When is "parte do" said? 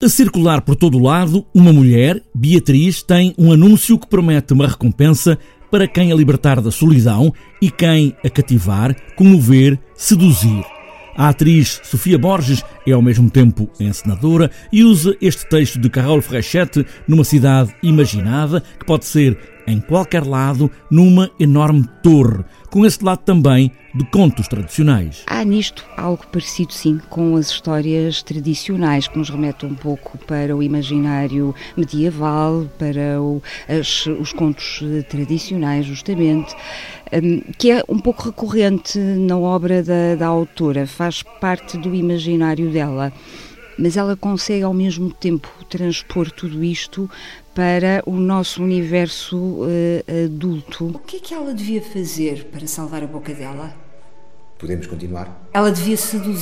41.22-41.94